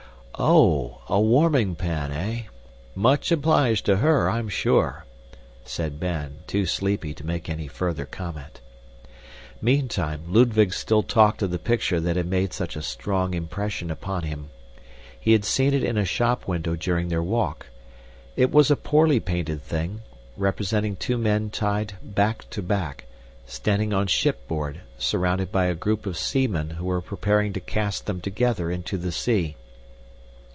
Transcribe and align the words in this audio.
"Oh, 0.43 1.01
a 1.07 1.21
warming 1.21 1.75
pan, 1.75 2.11
eh! 2.11 2.45
Much 2.95 3.31
obliged 3.31 3.85
to 3.85 3.97
her, 3.97 4.27
I'm 4.27 4.49
sure," 4.49 5.05
said 5.65 5.99
Ben, 5.99 6.39
too 6.47 6.65
sleepy 6.65 7.13
to 7.13 7.23
make 7.25 7.47
any 7.47 7.67
further 7.67 8.05
comment. 8.05 8.59
Meantime, 9.61 10.23
Ludwig 10.27 10.73
still 10.73 11.03
talked 11.03 11.43
of 11.43 11.51
the 11.51 11.59
picture 11.59 11.99
that 11.99 12.15
had 12.15 12.25
made 12.25 12.53
such 12.53 12.75
a 12.75 12.81
strong 12.81 13.35
impression 13.35 13.91
upon 13.91 14.23
him. 14.23 14.49
He 15.19 15.33
had 15.33 15.45
seen 15.45 15.75
it 15.75 15.83
in 15.83 15.95
a 15.95 16.05
shop 16.05 16.47
window 16.47 16.75
during 16.75 17.09
their 17.09 17.21
walk. 17.21 17.67
It 18.35 18.49
was 18.49 18.71
a 18.71 18.75
poorly 18.75 19.19
painted 19.19 19.61
thing, 19.61 20.01
representing 20.37 20.95
two 20.95 21.19
men 21.19 21.51
tied 21.51 21.93
back 22.01 22.49
to 22.49 22.63
back, 22.63 23.05
standing 23.45 23.93
on 23.93 24.07
shipboard, 24.07 24.81
surrounded 24.97 25.51
by 25.51 25.65
a 25.65 25.75
group 25.75 26.07
of 26.07 26.17
seamen 26.17 26.71
who 26.71 26.85
were 26.85 26.99
preparing 27.01 27.53
to 27.53 27.59
cast 27.59 28.07
them 28.07 28.19
together 28.19 28.71
into 28.71 28.97
the 28.97 29.11
sea. 29.11 29.55